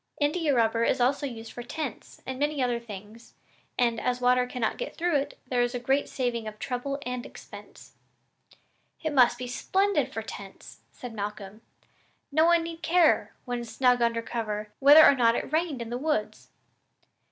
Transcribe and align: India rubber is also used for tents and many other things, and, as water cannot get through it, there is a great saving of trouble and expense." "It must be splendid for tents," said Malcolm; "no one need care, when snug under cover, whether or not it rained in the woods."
India 0.19 0.51
rubber 0.51 0.83
is 0.83 0.99
also 0.99 1.27
used 1.27 1.51
for 1.53 1.61
tents 1.61 2.23
and 2.25 2.39
many 2.39 2.59
other 2.59 2.79
things, 2.79 3.35
and, 3.77 4.01
as 4.01 4.19
water 4.19 4.47
cannot 4.47 4.79
get 4.79 4.95
through 4.97 5.15
it, 5.15 5.37
there 5.45 5.61
is 5.61 5.75
a 5.75 5.79
great 5.79 6.09
saving 6.09 6.47
of 6.47 6.57
trouble 6.57 6.97
and 7.05 7.23
expense." 7.23 7.93
"It 9.03 9.13
must 9.13 9.37
be 9.37 9.45
splendid 9.45 10.11
for 10.11 10.23
tents," 10.23 10.79
said 10.91 11.13
Malcolm; 11.13 11.61
"no 12.31 12.45
one 12.45 12.63
need 12.63 12.81
care, 12.81 13.35
when 13.45 13.63
snug 13.63 14.01
under 14.01 14.23
cover, 14.23 14.71
whether 14.79 15.05
or 15.05 15.13
not 15.13 15.35
it 15.35 15.53
rained 15.53 15.83
in 15.83 15.91
the 15.91 15.99
woods." 15.99 16.49